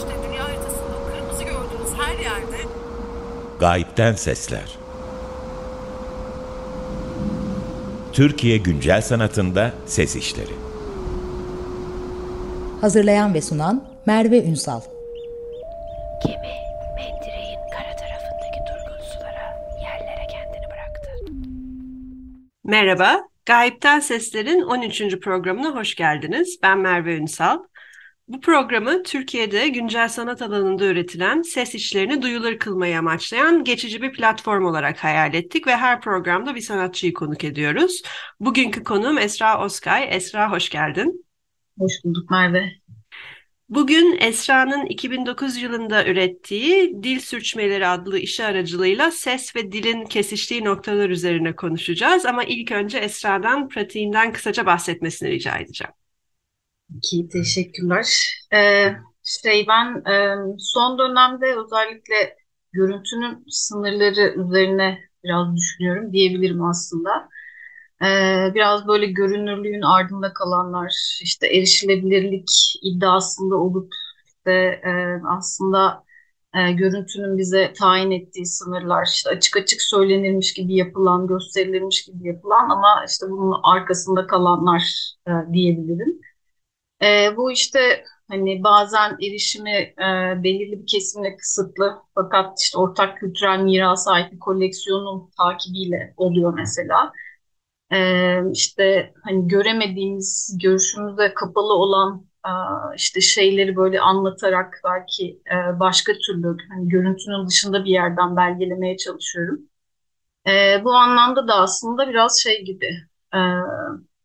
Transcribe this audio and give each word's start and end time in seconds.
İşte 0.00 0.14
dünya 0.28 0.44
haritasında 0.44 0.96
kırmızı 1.12 1.44
gördüğünüz 1.44 1.98
her 1.98 2.18
yerde 2.18 2.56
Gayipten 3.60 4.12
Sesler 4.12 4.78
Türkiye 8.12 8.56
Güncel 8.56 9.02
Sanatında 9.02 9.72
Ses 9.86 10.16
İşleri 10.16 10.52
Hazırlayan 12.80 13.34
ve 13.34 13.40
sunan 13.40 13.84
Merve 14.06 14.44
Ünsal. 14.44 14.80
Gemi 16.26 16.54
mendireğin 16.96 17.58
kara 17.72 17.96
tarafındaki 17.96 18.60
durgun 18.68 19.04
sulara, 19.04 19.58
yerlere 19.82 20.26
kendini 20.30 20.66
bıraktı. 20.66 21.10
Merhaba, 22.64 23.20
Gayipten 23.46 24.00
Sesler'in 24.00 24.62
13. 24.62 25.20
programına 25.20 25.74
hoş 25.74 25.94
geldiniz. 25.94 26.58
Ben 26.62 26.78
Merve 26.78 27.16
Ünsal. 27.16 27.58
Bu 28.30 28.40
programı 28.40 29.02
Türkiye'de 29.02 29.68
güncel 29.68 30.08
sanat 30.08 30.42
alanında 30.42 30.84
üretilen 30.84 31.42
ses 31.42 31.74
işlerini 31.74 32.22
duyulur 32.22 32.58
kılmayı 32.58 32.98
amaçlayan 32.98 33.64
geçici 33.64 34.02
bir 34.02 34.12
platform 34.12 34.64
olarak 34.64 35.04
hayal 35.04 35.34
ettik 35.34 35.66
ve 35.66 35.76
her 35.76 36.00
programda 36.00 36.54
bir 36.54 36.60
sanatçıyı 36.60 37.14
konuk 37.14 37.44
ediyoruz. 37.44 38.02
Bugünkü 38.40 38.84
konuğum 38.84 39.18
Esra 39.18 39.64
Oskay. 39.64 40.08
Esra 40.10 40.52
hoş 40.52 40.68
geldin. 40.68 41.26
Hoş 41.78 41.92
bulduk 42.04 42.30
Merve. 42.30 42.72
Bugün 43.68 44.16
Esra'nın 44.20 44.86
2009 44.86 45.56
yılında 45.56 46.06
ürettiği 46.06 47.02
Dil 47.02 47.20
Sürçmeleri 47.20 47.86
adlı 47.86 48.18
işi 48.18 48.44
aracılığıyla 48.44 49.10
ses 49.10 49.56
ve 49.56 49.72
dilin 49.72 50.04
kesiştiği 50.04 50.64
noktalar 50.64 51.10
üzerine 51.10 51.56
konuşacağız. 51.56 52.26
Ama 52.26 52.44
ilk 52.44 52.72
önce 52.72 52.98
Esra'dan 52.98 53.68
pratiğinden 53.68 54.32
kısaca 54.32 54.66
bahsetmesini 54.66 55.30
rica 55.30 55.58
edeceğim. 55.58 55.92
Ki 57.02 57.28
teşekkürler. 57.32 58.06
Ee, 58.54 58.92
şey 59.24 59.66
ben 59.68 60.10
e, 60.12 60.36
son 60.58 60.98
dönemde 60.98 61.46
özellikle 61.56 62.36
görüntünün 62.72 63.44
sınırları 63.48 64.34
üzerine 64.40 64.98
biraz 65.24 65.56
düşünüyorum 65.56 66.12
diyebilirim 66.12 66.64
aslında. 66.64 67.28
Ee, 68.02 68.52
biraz 68.54 68.86
böyle 68.88 69.06
görünürlüğün 69.06 69.82
ardında 69.82 70.32
kalanlar, 70.32 71.18
işte 71.22 71.46
erişilebilirlik 71.46 72.48
iddiasında 72.82 73.56
olup 73.56 73.92
işte 74.26 74.52
e, 74.84 75.20
aslında 75.28 76.04
e, 76.54 76.72
görüntünün 76.72 77.38
bize 77.38 77.72
tayin 77.72 78.10
ettiği 78.10 78.46
sınırlar, 78.46 79.06
işte 79.06 79.30
açık 79.30 79.56
açık 79.56 79.82
söylenirmiş 79.82 80.52
gibi 80.54 80.74
yapılan, 80.74 81.26
gösterilirmiş 81.26 82.04
gibi 82.04 82.28
yapılan 82.28 82.70
ama 82.70 83.04
işte 83.08 83.26
bunun 83.30 83.60
arkasında 83.62 84.26
kalanlar 84.26 85.14
e, 85.28 85.32
diyebilirim. 85.52 86.20
E, 87.02 87.36
bu 87.36 87.52
işte 87.52 88.04
hani 88.28 88.62
bazen 88.64 89.10
erişimi 89.22 89.70
e, 89.70 90.42
belirli 90.44 90.80
bir 90.82 90.86
kesimle 90.86 91.36
kısıtlı 91.36 91.96
fakat 92.14 92.60
işte 92.60 92.78
ortak 92.78 93.18
kültürel 93.18 93.58
mirasa 93.58 94.12
ait 94.12 94.32
bir 94.32 94.38
koleksiyonun 94.38 95.30
takibiyle 95.38 96.14
oluyor 96.16 96.54
mesela. 96.54 97.12
E, 97.92 98.52
işte 98.52 99.12
hani 99.24 99.48
göremediğimiz, 99.48 100.58
görüşümüze 100.62 101.34
kapalı 101.34 101.74
olan 101.74 102.26
e, 102.46 102.50
işte 102.96 103.20
şeyleri 103.20 103.76
böyle 103.76 104.00
anlatarak 104.00 104.80
belki 104.84 105.42
e, 105.52 105.80
başka 105.80 106.12
türlü 106.12 106.56
hani 106.70 106.88
görüntünün 106.88 107.48
dışında 107.48 107.84
bir 107.84 107.90
yerden 107.90 108.36
belgelemeye 108.36 108.96
çalışıyorum. 108.96 109.60
E, 110.48 110.84
bu 110.84 110.92
anlamda 110.94 111.48
da 111.48 111.54
aslında 111.54 112.08
biraz 112.08 112.40
şey 112.42 112.64
gibi 112.64 112.86
e, 113.34 113.38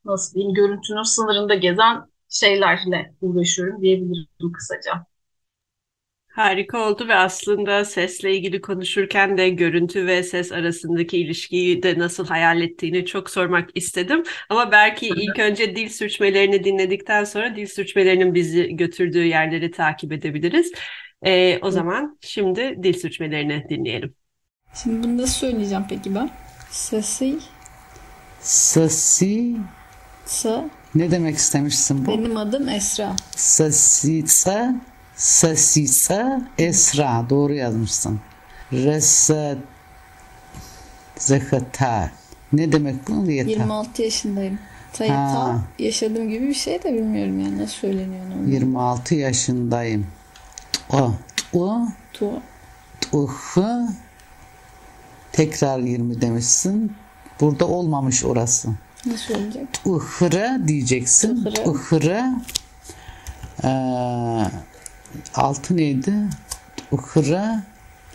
nasıl 0.06 0.36
diyeyim 0.36 0.53
görüntünün 0.53 1.03
sınırında 1.03 1.56
gezen 1.56 2.02
şeylerle 2.39 3.14
uğraşıyorum 3.22 3.81
diyebilirim 3.81 4.52
kısaca. 4.53 5.05
Harika 6.36 6.89
oldu 6.89 7.08
ve 7.08 7.16
aslında 7.16 7.86
sesle 7.86 8.36
ilgili 8.36 8.61
konuşurken 8.61 9.38
de 9.38 9.50
görüntü 9.50 10.08
ve 10.08 10.23
ses 10.23 10.51
arasındaki 10.51 11.18
ilişkiyi 11.18 11.84
de 11.84 12.00
nasıl 12.00 12.28
hayal 12.28 12.62
ettiğini 12.62 13.06
çok 13.06 13.29
sormak 13.29 13.69
istedim. 13.75 14.23
Ama 14.50 14.72
belki 14.72 15.07
ilk 15.07 15.40
önce 15.40 15.75
dil 15.75 15.90
sürçmelerini 15.90 16.63
dinledikten 16.63 17.23
sonra 17.23 17.56
dil 17.56 17.66
sürçmelerinin 17.66 18.34
bizi 18.34 18.75
götürdüğü 18.75 19.23
yerleri 19.25 19.72
takip 19.72 20.12
edebiliriz. 20.12 20.72
Ee, 21.25 21.59
o 21.62 21.72
zaman 21.72 22.17
şimdi 22.22 22.75
dil 22.84 22.94
sürçmelerini 22.94 23.66
dinleyelim. 23.69 24.16
Şimdi 24.84 25.03
bunu 25.03 25.17
nasıl 25.17 25.34
söyleyeceğim 25.34 25.85
peki 25.90 26.16
ben? 26.16 26.29
Sesi, 26.72 27.40
Sasi 28.40 29.34
sa, 30.25 30.69
ne 30.95 31.11
demek 31.11 31.38
istemişsin 31.38 32.06
bu? 32.06 32.11
benim 32.11 32.38
adım 32.38 32.69
Esra. 32.69 33.16
Sasica, 33.35 34.75
Sasica, 35.16 36.41
Esra 36.57 37.25
doğru 37.29 37.53
yazmışsın. 37.53 38.19
Resa 38.73 39.55
Zekata. 41.17 42.11
Ne 42.53 42.72
demek 42.72 43.07
bu? 43.07 43.25
Diyeta. 43.25 43.50
26 43.50 44.01
yaşındayım. 44.01 44.59
Ta, 44.94 45.05
Ha. 45.05 45.09
ta 45.34 45.59
yaşadığım 45.84 46.29
gibi 46.29 46.47
bir 46.47 46.53
şey 46.53 46.84
de 46.84 46.94
bilmiyorum 46.94 47.39
yani 47.39 47.57
nasıl 47.57 47.73
söyleniyor 47.73 48.25
onu. 48.39 48.50
26 48.50 49.16
yaşındayım. 49.16 50.07
O, 50.94 51.11
o, 51.53 51.79
Tu, 52.13 52.41
uhu. 53.11 53.88
Tekrar 55.31 55.79
20 55.79 56.22
demişsin. 56.22 56.94
Burada 57.41 57.67
olmamış 57.67 58.25
orası. 58.25 58.69
Nasıl 59.05 59.35
olacak? 59.35 59.67
Ihıra 59.85 60.67
diyeceksin. 60.67 61.45
Ihıra. 61.45 61.61
Ihıra. 61.61 62.41
Ee, 63.63 63.69
altı 65.35 65.77
neydi? 65.77 66.13
Ihıra. 66.91 67.63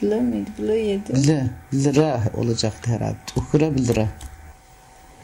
Blı 0.02 0.20
mıydı? 0.20 0.50
Blı 0.58 0.74
yedi. 0.74 1.28
L, 1.28 1.48
lira 1.74 2.22
olacaktı 2.36 2.90
herhalde. 2.90 3.16
Uhura 3.36 3.74
bir 3.74 3.86
lira. 3.86 4.08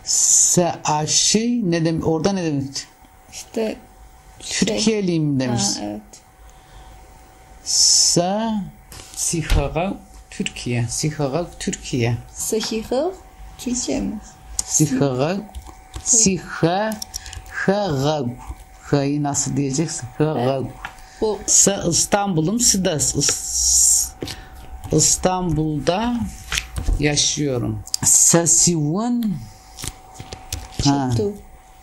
Se 0.04 0.74
aşı 0.84 1.70
ne 1.70 1.84
demek? 1.84 2.06
Orada 2.06 2.32
ne 2.32 2.44
demek? 2.44 2.86
İşte 3.32 3.76
şey. 4.40 4.68
Türkiye'liyim 4.68 5.40
demiş. 5.40 5.62
Ha, 5.62 5.80
evet. 5.82 6.00
Se 7.64 8.50
Sihaga 9.16 9.94
Türkiye. 10.30 10.86
Sihaga 10.88 11.46
Türkiye. 11.58 12.16
Sahiha 12.32 13.10
Türkçe 13.58 14.00
mi? 14.00 14.20
Sihaga 14.66 15.36
Siha 16.04 17.00
Hagag. 17.66 18.28
Ha'yı 18.82 19.22
nasıl 19.22 19.56
diyeceksin? 19.56 20.08
Hagag. 20.18 20.66
Bu 21.20 21.38
Se 21.46 21.76
İstanbul'um 21.90 22.60
Sidas. 22.60 23.14
İs- 23.14 24.08
İstanbul'da 24.92 26.16
yaşıyorum. 26.98 27.82
Sesivun 28.04 29.34
Ha. 30.84 31.10
tu. 31.16 31.32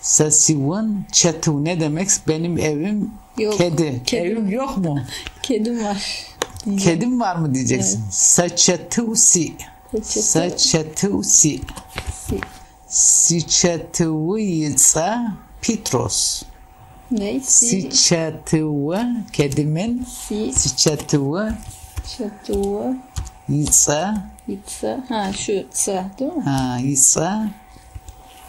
Sesivun 0.02 1.06
Çetu 1.12 1.66
ne 1.66 1.80
demek? 1.80 2.10
Benim 2.28 2.58
evim 2.58 3.12
Yok. 3.38 3.58
kedi. 3.58 4.02
Kedim. 4.06 4.26
Evim 4.32 4.50
yok 4.50 4.78
mu? 4.78 5.00
Kedim 5.44 5.84
var. 5.84 6.04
Kedim 6.80 7.20
var 7.20 7.36
mı 7.36 7.56
diyeceksin. 7.56 8.04
Saçetusi. 8.12 9.54
Saçetu- 9.94 10.22
Saçetusi. 10.22 11.62
Si. 12.94 13.42
Siçetuvica 13.42 15.34
Petros. 15.62 16.44
Ne? 17.12 17.40
Si. 17.40 17.68
Siçetuva 17.68 19.06
kedimin 19.34 20.06
Si. 20.28 20.54
Siçetuva 20.54 21.50
Çatuva. 22.18 22.94
Yica 23.50 24.24
Yitsa. 24.48 25.04
Ha 25.10 25.34
şu 25.34 25.70
tsa 25.72 26.06
değil 26.20 26.34
mi? 26.34 26.44
ha 26.44 26.78
Yica 26.78 27.48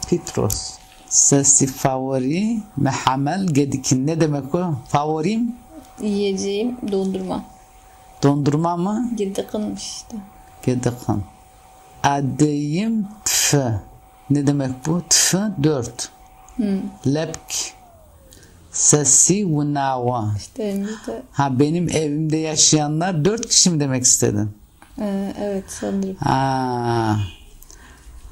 Petros. 0.09 0.73
Sesi 1.09 1.67
favori 1.67 2.59
mehamel 2.77 3.47
gedikin 3.47 4.07
ne 4.07 4.21
demek 4.21 4.55
o? 4.55 4.75
Favorim 4.87 5.55
Yiyeceğim 6.01 6.77
dondurma. 6.91 7.43
dondurma 8.23 8.77
mı? 8.77 9.09
Gıdıkınmış 9.17 9.83
işte. 9.83 10.17
Gedikin. 10.65 11.23
Adayım 12.03 13.07
tf. 13.25 13.53
Ne 14.29 14.47
demek 14.47 14.71
bu? 14.85 15.01
Tf 15.09 15.33
dört. 15.63 16.09
Lepk. 17.07 17.53
Sesi 18.71 19.45
vunava. 19.45 20.33
İşte 20.37 20.63
elimizde. 20.63 21.23
Ha 21.31 21.59
benim 21.59 21.89
evimde 21.89 22.37
yaşayanlar 22.37 23.25
dört 23.25 23.49
kişi 23.49 23.69
mi 23.69 23.79
demek 23.79 24.03
istedin? 24.03 24.49
Ee, 24.99 25.33
evet 25.39 25.63
sanırım. 25.67 26.15
Ha. 26.15 27.17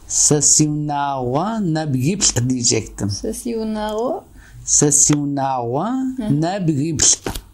Sesi 0.08 0.70
vunava 0.70 1.60
nebgibl 1.60 2.50
diyecektim. 2.50 3.10
Sesi 3.10 3.50
yunaro. 3.50 4.24
Sesi 4.66 5.18
vunava 5.18 5.92
nebgibl. 6.30 7.04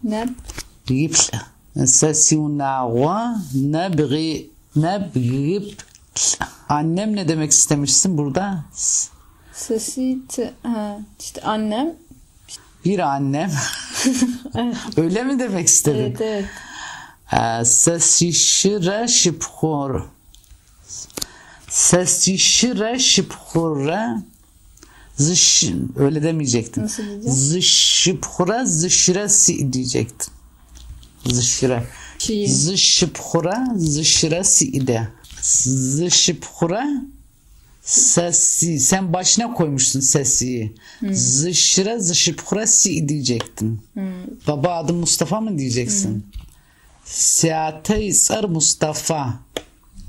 Ne? 0.04 0.28
Gibl. 0.86 1.18
Sesi 1.86 2.38
vunava 2.38 3.36
nebgi 3.54 4.50
nebgibl. 4.76 5.68
Annem 6.70 7.16
ne 7.16 7.28
demek 7.28 7.50
istemişsin 7.50 8.18
burada? 8.18 8.64
Sasite. 9.54 10.54
İşte 11.20 11.40
annem. 11.42 11.94
Bir 12.84 12.98
annem. 12.98 13.52
Öyle 14.96 15.22
mi 15.22 15.38
demek 15.38 15.68
istedin? 15.68 16.16
Evet, 16.20 16.20
evet. 17.30 17.66
Sasişire 17.66 19.08
şipkhor. 19.08 20.04
Sasişire 21.68 22.98
şipkhorre. 22.98 24.16
Zış, 25.16 25.64
öyle 25.96 26.22
demeyecektin. 26.22 26.82
Nasıl 26.82 27.02
diyeceğim? 27.02 27.36
Zışipkhora 27.36 28.64
zışire 28.64 29.28
si 29.28 29.72
diyecektin. 29.72 30.32
Zışire. 31.26 31.86
Zışipkhora 32.46 33.66
zışire 33.76 34.44
si 34.44 34.86
de 34.86 35.08
zışıpkura 35.42 36.86
sesi 37.82 38.80
sen 38.80 39.12
başına 39.12 39.54
koymuşsun 39.54 40.00
sesiyi. 40.00 40.74
Hmm. 40.98 41.14
Zışıra 41.14 41.98
zışıpkura 41.98 42.66
si 42.66 43.08
diyecektin. 43.08 43.80
Hmm. 43.94 44.02
Baba 44.46 44.74
adı 44.74 44.94
Mustafa 44.94 45.40
mı 45.40 45.58
diyeceksin? 45.58 46.14
Hmm. 46.14 46.22
Seate 47.04 48.12
sar 48.12 48.44
Mustafa. 48.44 49.40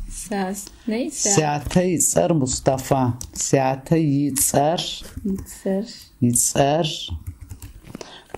Seas, 0.09 0.67
ne? 0.87 1.11
Seate 1.11 1.99
sar 1.99 2.31
Mustafa. 2.31 3.13
Seate 3.33 3.99
yitsar. 3.99 5.03
Yitsar. 5.25 5.85
Yitsar. 6.21 7.09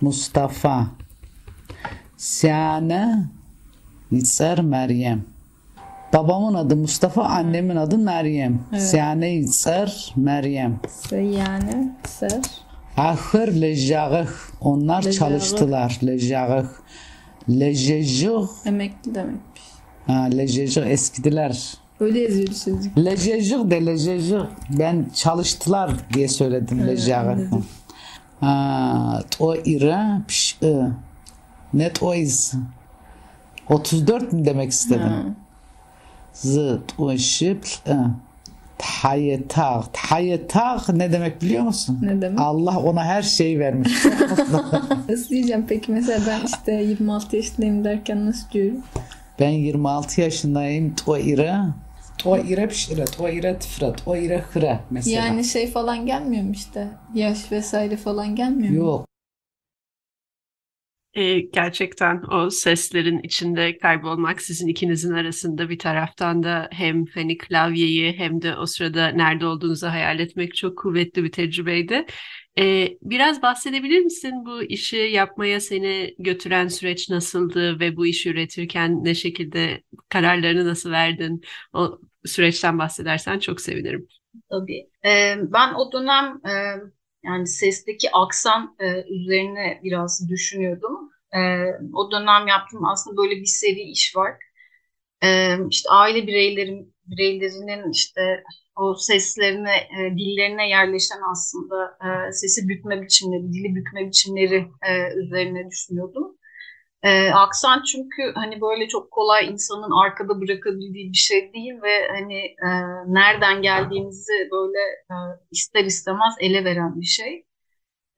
Mustafa. 0.01 0.92
Seane 2.18 3.30
yitsar 4.12 4.60
Meryem. 4.60 5.32
Babamın 6.13 6.54
adı 6.54 6.75
Mustafa, 6.75 7.24
annemin 7.24 7.75
adı 7.75 7.98
Meryem. 7.98 8.60
Seane 8.77 9.33
İsar 9.33 10.13
Meryem. 10.15 10.80
Seyane. 11.10 11.95
Ser. 12.07 12.42
Ahır 12.98 13.48
lejağıh. 13.48 14.27
Onlar 14.62 14.98
Lejağıh. 15.04 15.15
çalıştılar. 15.15 16.00
Lejağıh. 16.06 16.65
Lejejağıh. 17.50 18.48
Emekli 18.65 19.15
demekmiş. 19.15 19.62
Ha, 20.07 20.13
lejejağıh 20.13 20.88
eskidiler. 20.88 21.74
Öyle 22.00 22.19
yazıyordu 22.19 22.54
sözcük. 22.54 22.98
Lejejağıh 22.98 23.69
de 23.69 23.86
lejejağıh. 23.86 24.48
Ben 24.69 25.06
çalıştılar 25.13 25.92
diye 26.13 26.27
söyledim 26.27 26.80
anladım. 26.80 27.66
Ha, 28.39 29.24
o 29.39 29.56
ira 29.56 30.21
piş. 30.27 30.59
Net 31.74 32.04
o 32.04 32.13
iz. 32.13 32.54
34 33.69 34.33
mi 34.33 34.45
demek 34.45 34.71
istedim? 34.71 35.01
Zıt 35.27 35.43
ı. 37.88 38.09
Tayyetağ. 38.77 39.83
Tayyetağ 39.94 40.81
ne 40.94 41.12
demek 41.12 41.41
biliyor 41.41 41.63
musun? 41.63 42.00
Ne 42.01 42.21
demek? 42.21 42.39
Allah 42.39 42.80
ona 42.80 43.03
her 43.03 43.21
şeyi 43.21 43.59
vermiş. 43.59 43.91
Nasıl 45.09 45.30
diyeceğim 45.30 45.65
peki 45.69 45.91
mesela 45.91 46.19
ben 46.27 46.45
işte 46.45 46.71
26 46.71 47.35
yaşındayım 47.35 47.83
derken 47.83 48.25
nasıl 48.25 48.50
diyorum? 48.51 48.81
Ben 49.39 49.50
26 49.50 50.21
yaşındayım. 50.21 50.95
To 50.95 51.18
ira. 51.18 51.68
To 52.18 52.38
ira 52.38 52.68
pişire. 52.68 53.06
To 53.06 53.30
ira 53.30 53.59
tifra. 53.59 53.94
To 53.94 54.15
ira 54.15 54.38
hıra 54.53 54.80
mesela. 54.89 55.25
Yani 55.25 55.44
şey 55.44 55.71
falan 55.71 56.06
gelmiyor 56.06 56.44
mu 56.44 56.51
işte? 56.51 56.88
Yaş 57.13 57.51
vesaire 57.51 57.97
falan 57.97 58.35
gelmiyor 58.35 58.71
mu? 58.71 58.77
Yok. 58.77 59.06
Ee, 61.15 61.39
gerçekten 61.39 62.24
o 62.31 62.50
seslerin 62.50 63.19
içinde 63.24 63.77
kaybolmak 63.77 64.42
sizin 64.42 64.68
ikinizin 64.68 65.13
arasında 65.13 65.69
bir 65.69 65.80
taraftan 65.80 66.44
da 66.44 66.69
hem 66.71 67.06
hani 67.06 67.38
klavyeyi 67.38 68.13
hem 68.13 68.42
de 68.42 68.56
o 68.56 68.65
sırada 68.65 69.07
nerede 69.07 69.45
olduğunuzu 69.45 69.88
hayal 69.88 70.19
etmek 70.19 70.56
çok 70.56 70.77
kuvvetli 70.77 71.24
bir 71.24 71.31
tecrübeydi. 71.31 72.06
Ee, 72.60 72.88
biraz 73.01 73.42
bahsedebilir 73.42 74.00
misin 74.00 74.45
bu 74.45 74.63
işi 74.63 74.98
yapmaya 74.98 75.60
seni 75.60 76.15
götüren 76.19 76.68
süreç 76.68 77.10
nasıldı 77.10 77.80
ve 77.80 77.98
bu 77.98 78.06
işi 78.06 78.30
üretirken 78.30 79.04
ne 79.04 79.16
şekilde 79.16 79.83
kararlarını 80.09 80.66
nasıl 80.66 80.92
verdin? 80.92 81.42
O 81.74 82.00
süreçten 82.25 82.80
bahsedersen 82.80 83.39
çok 83.39 83.62
sevinirim. 83.62 84.07
Tabii. 84.50 84.89
Ee, 85.06 85.36
ben 85.39 85.74
o 85.74 85.92
dönem 85.92 86.25
e, 86.45 86.54
yani 87.23 87.47
sesteki 87.47 88.11
aksan 88.11 88.75
e, 88.79 88.85
üzerine 89.13 89.79
biraz 89.83 90.29
düşünüyordum. 90.29 91.11
E, 91.35 91.39
o 91.93 92.11
dönem 92.11 92.47
yaptığım 92.47 92.85
aslında 92.85 93.17
böyle 93.17 93.35
bir 93.41 93.45
seri 93.45 93.81
iş 93.81 94.15
var. 94.15 94.35
E, 95.23 95.57
işte 95.69 95.89
aile 95.89 96.27
bireylerin 96.27 96.93
bireylerinin 97.05 97.91
işte 97.91 98.43
o 98.75 98.95
seslerine, 98.95 99.75
e, 99.75 100.11
dillerine 100.17 100.69
yerleşen 100.69 101.19
aslında 101.31 101.97
e, 102.29 102.31
sesi 102.31 102.67
bükme 102.69 103.01
biçimleri, 103.01 103.53
dili 103.53 103.75
bükme 103.75 104.07
biçimleri 104.07 104.67
e, 104.89 105.13
üzerine 105.15 105.69
düşünüyordum. 105.69 106.37
E, 107.03 107.31
aksan 107.31 107.83
çünkü 107.83 108.31
hani 108.35 108.61
böyle 108.61 108.88
çok 108.88 109.11
kolay 109.11 109.47
insanın 109.50 109.91
arkada 110.05 110.41
bırakabildiği 110.41 111.11
bir 111.11 111.17
şey 111.17 111.53
değil 111.53 111.73
ve 111.83 112.07
hani 112.07 112.38
e, 112.38 112.69
nereden 113.07 113.61
geldiğimizi 113.61 114.33
böyle 114.51 114.79
e, 115.11 115.15
ister 115.51 115.85
istemez 115.85 116.33
ele 116.39 116.65
veren 116.65 117.01
bir 117.01 117.05
şey. 117.05 117.45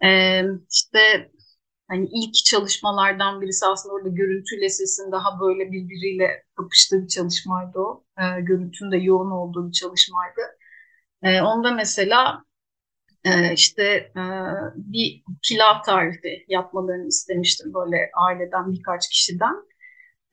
E, 0.06 0.42
işte 0.74 1.32
hani 1.88 2.10
ilk 2.14 2.36
çalışmalardan 2.46 3.42
birisi 3.42 3.66
aslında 3.66 3.96
orada 3.96 4.10
görüntüyle 4.10 4.70
sesin 4.70 5.12
daha 5.12 5.40
böyle 5.40 5.72
birbiriyle 5.72 6.44
kapıştığı 6.58 7.04
bir 7.04 7.08
çalışmaydı 7.08 7.80
o. 7.80 8.06
E, 8.20 8.42
görüntünün 8.42 8.92
de 8.92 8.98
yoğun 8.98 9.32
olduğu 9.32 9.68
bir 9.68 9.74
çalışmaydı. 9.74 10.42
E, 11.24 11.42
onda 11.42 11.72
mesela 11.72 12.44
işte 13.54 13.84
e, 14.18 14.24
bir 14.76 15.24
pilav 15.50 15.82
tarifi 15.86 16.46
yapmalarını 16.48 17.08
istemiştim 17.08 17.74
böyle 17.74 18.12
aileden 18.14 18.74
birkaç 18.74 19.10
kişiden. 19.10 19.56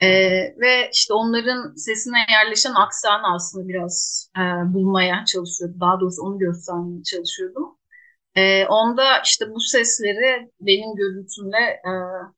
Ee, 0.02 0.08
ve 0.60 0.90
işte 0.92 1.14
onların 1.14 1.74
sesine 1.76 2.16
yerleşen 2.32 2.74
aksanı 2.74 3.34
aslında 3.34 3.68
biraz 3.68 4.28
e, 4.38 4.40
bulmaya 4.74 5.24
çalışıyordum. 5.24 5.80
Daha 5.80 6.00
doğrusu 6.00 6.22
onu 6.22 6.38
göstermeye 6.38 7.02
çalışıyordum. 7.02 7.78
Ee, 8.34 8.66
onda 8.66 9.02
işte 9.24 9.50
bu 9.50 9.60
sesleri 9.60 10.50
benim 10.60 10.96
görüntümle 10.96 11.58
e, 11.58 11.92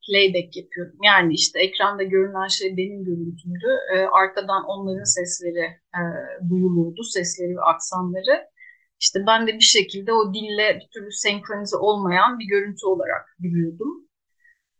playback 0.06 0.56
yapıyorum. 0.56 0.96
Yani 1.04 1.34
işte 1.34 1.60
ekranda 1.60 2.02
görünen 2.02 2.48
şey 2.48 2.76
benim 2.76 3.04
görüntümdü. 3.04 3.68
Arkadan 4.12 4.64
onların 4.64 5.04
sesleri 5.04 5.64
e, 5.98 6.02
duyuluyordu, 6.50 7.02
sesleri 7.02 7.56
ve 7.56 7.60
aksanları. 7.60 8.53
İşte 9.00 9.20
ben 9.26 9.46
de 9.46 9.54
bir 9.54 9.60
şekilde 9.60 10.12
o 10.12 10.34
dille 10.34 10.80
bir 10.80 10.88
türlü 10.94 11.12
senkronize 11.12 11.76
olmayan 11.76 12.38
bir 12.38 12.46
görüntü 12.46 12.86
olarak 12.86 13.36
biliyordum. 13.38 14.08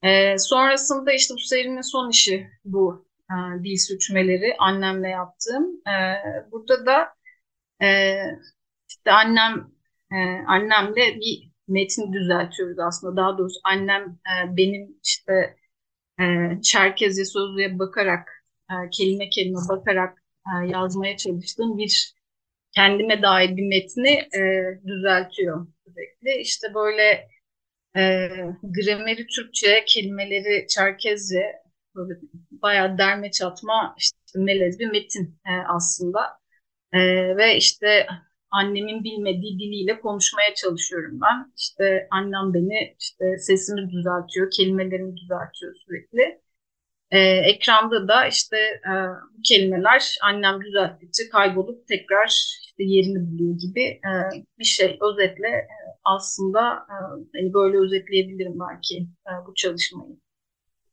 Ee, 0.03 0.39
sonrasında 0.39 1.13
işte 1.13 1.35
bu 1.35 1.39
serinin 1.39 1.81
son 1.81 2.11
işi 2.11 2.51
bu 2.65 3.07
e, 3.31 3.65
dil 3.65 3.77
sürçmeleri 3.77 4.57
annemle 4.59 5.09
yaptığım. 5.09 5.65
Ee, 5.89 6.51
burada 6.53 6.87
da 6.87 7.09
e, 7.83 8.15
işte 8.89 9.13
annem 9.13 9.71
e, 10.13 10.17
annemle 10.47 11.17
bir 11.21 11.51
metin 11.69 12.13
düzeltiyoruz 12.13 12.79
aslında. 12.79 13.17
Daha 13.17 13.39
doğrusu 13.39 13.61
annem 13.65 14.03
e, 14.03 14.57
benim 14.57 14.97
işte 15.05 15.57
e, 16.21 16.25
Çerkezce 16.63 17.25
sözlüğe 17.25 17.79
bakarak 17.79 18.29
e, 18.71 18.75
kelime 18.91 19.29
kelime 19.29 19.59
bakarak 19.69 20.23
e, 20.47 20.67
yazmaya 20.69 21.17
çalıştığım 21.17 21.79
bir 21.79 22.15
kendime 22.77 23.23
dair 23.23 23.57
bir 23.57 23.67
metni 23.67 24.11
e, 24.11 24.41
düzeltiyor 24.87 25.67
sürekli. 25.85 26.41
İşte 26.41 26.75
böyle 26.75 27.29
e, 27.97 28.29
grameri 28.63 29.27
Türkçe, 29.27 29.85
kelimeleri 29.89 30.67
Çerkezce 30.69 31.53
böyle 31.95 32.21
bayağı 32.51 32.99
derme 32.99 33.31
çatma 33.31 33.95
işte 33.99 34.19
melez 34.37 34.79
bir 34.79 34.91
metin 34.91 35.39
e, 35.47 35.53
aslında. 35.69 36.21
E, 36.93 36.99
ve 37.37 37.57
işte 37.57 38.07
annemin 38.51 39.05
bilmediği 39.05 39.59
diliyle 39.59 40.01
konuşmaya 40.01 40.55
çalışıyorum 40.55 41.21
ben. 41.21 41.53
İşte 41.57 42.09
annem 42.11 42.55
beni 42.55 42.97
işte 43.01 43.39
sesimi 43.39 43.91
düzeltiyor, 43.91 44.51
kelimelerimi 44.51 45.17
düzeltiyor 45.17 45.75
sürekli. 45.87 46.44
Ee, 47.15 47.19
ekranda 47.21 48.09
da 48.09 48.27
işte 48.27 48.57
e, 48.59 48.93
bu 49.39 49.43
kelimeler 49.45 50.17
annem 50.23 50.61
düzelttikçe 50.65 51.29
kaybolup 51.29 51.87
tekrar 51.89 52.27
işte 52.67 52.85
yerini 52.85 53.31
buluyor 53.31 53.59
gibi 53.59 53.83
e, 53.83 54.13
bir 54.59 54.65
şey. 54.65 54.99
Özetle 55.01 55.49
e, 55.49 55.67
aslında 56.05 56.61
e, 56.75 56.95
hani 57.39 57.55
böyle 57.55 57.79
özetleyebilirim 57.79 58.55
belki 58.61 58.97
e, 58.99 59.31
bu 59.47 59.55
çalışmayı. 59.55 60.24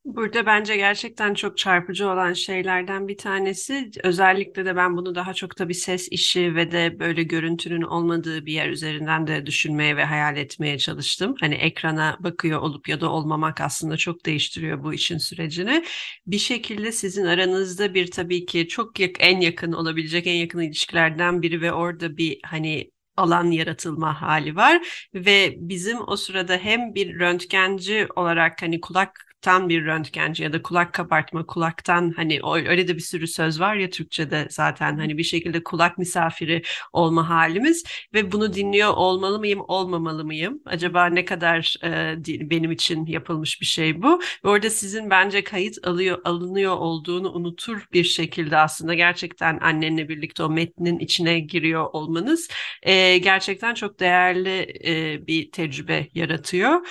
Burada 0.06 0.46
bence 0.46 0.76
gerçekten 0.78 1.34
çok 1.34 1.58
çarpıcı 1.58 2.10
olan 2.10 2.34
şeylerden 2.34 3.08
bir 3.08 3.18
tanesi 3.18 3.92
özellikle 4.04 4.66
de 4.66 4.76
ben 4.76 4.98
bunu 4.98 5.16
daha 5.16 5.34
çok 5.34 5.60
da 5.60 5.70
bir 5.70 5.74
ses 5.74 6.08
işi 6.12 6.56
ve 6.56 6.72
de 6.72 7.00
böyle 7.00 7.24
görüntünün 7.24 7.82
olmadığı 7.82 8.46
bir 8.46 8.54
yer 8.54 8.70
üzerinden 8.70 9.28
de 9.28 9.46
düşünmeye 9.46 9.98
ve 9.98 10.06
hayal 10.06 10.38
etmeye 10.38 10.78
çalıştım. 10.78 11.36
Hani 11.40 11.56
ekrana 11.56 12.18
bakıyor 12.20 12.62
olup 12.62 12.90
ya 12.90 13.02
da 13.02 13.12
olmamak 13.12 13.62
aslında 13.62 13.98
çok 13.98 14.26
değiştiriyor 14.26 14.84
bu 14.84 14.94
işin 14.94 15.18
sürecini. 15.18 15.84
Bir 16.28 16.38
şekilde 16.38 16.92
sizin 16.92 17.26
aranızda 17.26 17.94
bir 17.94 18.12
tabii 18.12 18.46
ki 18.46 18.68
çok 18.68 19.00
yak 19.00 19.16
en 19.20 19.40
yakın 19.42 19.72
olabilecek 19.72 20.28
en 20.28 20.36
yakın 20.36 20.60
ilişkilerden 20.60 21.42
biri 21.42 21.62
ve 21.62 21.74
orada 21.74 22.18
bir 22.18 22.40
hani 22.46 22.92
alan 23.18 23.52
yaratılma 23.52 24.22
hali 24.22 24.56
var 24.56 25.08
ve 25.14 25.56
bizim 25.58 25.98
o 26.08 26.16
sırada 26.16 26.58
hem 26.58 26.96
bir 26.96 27.20
röntgenci 27.20 28.08
olarak 28.16 28.62
hani 28.62 28.82
kulak 28.82 29.31
kulaktan 29.42 29.70
bir 29.70 29.86
röntgenci 29.86 30.44
ya 30.44 30.54
da 30.54 30.62
kulak 30.62 30.94
kabartma 30.94 31.46
kulaktan 31.46 32.14
hani 32.16 32.40
öyle 32.44 32.88
de 32.88 32.96
bir 32.96 33.02
sürü 33.02 33.28
söz 33.28 33.60
var 33.60 33.76
ya 33.76 33.90
Türkçe'de 33.90 34.48
zaten 34.50 34.98
hani 34.98 35.18
bir 35.18 35.24
şekilde 35.24 35.64
kulak 35.64 35.98
misafiri 35.98 36.62
olma 36.94 37.30
halimiz 37.30 37.84
ve 38.14 38.32
bunu 38.32 38.54
dinliyor 38.54 38.94
olmalı 38.94 39.40
mıyım 39.40 39.62
olmamalı 39.68 40.26
mıyım? 40.26 40.62
Acaba 40.66 41.06
ne 41.06 41.26
kadar 41.26 41.76
e, 41.84 42.16
benim 42.50 42.72
için 42.72 43.06
yapılmış 43.06 43.62
bir 43.62 43.66
şey 43.66 44.02
bu? 44.02 44.22
Ve 44.46 44.50
orada 44.50 44.70
sizin 44.70 45.10
bence 45.10 45.44
kayıt 45.44 45.88
alıyor 45.88 46.22
alınıyor 46.26 46.78
olduğunu 46.78 47.32
unutur 47.32 47.88
bir 47.94 48.04
şekilde 48.04 48.58
aslında. 48.58 48.94
Gerçekten 48.94 49.60
annenle 49.60 50.10
birlikte 50.10 50.44
o 50.44 50.50
metnin 50.50 51.00
içine 51.00 51.40
giriyor 51.40 51.90
olmanız 51.94 52.50
e, 52.84 53.18
gerçekten 53.18 53.74
çok 53.74 54.00
değerli 54.00 54.80
e, 54.86 55.28
bir 55.28 55.52
tecrübe 55.52 56.08
yaratıyor 56.14 56.82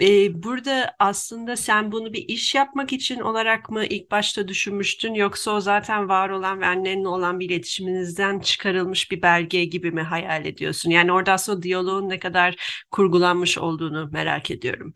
e, 0.00 0.42
burada 0.42 0.94
aslında 0.98 1.56
sen 1.56 1.92
bunu 1.92 2.12
bir 2.12 2.24
iş 2.28 2.54
yapmak 2.54 2.92
için 2.92 3.20
olarak 3.20 3.70
mı 3.70 3.84
ilk 3.84 4.10
başta 4.10 4.48
düşünmüştün 4.48 5.14
yoksa 5.14 5.50
o 5.50 5.60
zaten 5.60 6.08
var 6.08 6.30
olan 6.30 6.60
ve 6.60 6.66
annenle 6.66 7.08
olan 7.08 7.40
bir 7.40 7.50
iletişiminizden 7.50 8.40
çıkarılmış 8.40 9.10
bir 9.10 9.22
belge 9.22 9.64
gibi 9.64 9.90
mi 9.90 10.02
hayal 10.02 10.46
ediyorsun? 10.46 10.90
Yani 10.90 11.12
orada 11.12 11.32
aslında 11.32 11.62
diyaloğun 11.62 12.08
ne 12.08 12.18
kadar 12.18 12.84
kurgulanmış 12.90 13.58
olduğunu 13.58 14.08
merak 14.12 14.50
ediyorum. 14.50 14.94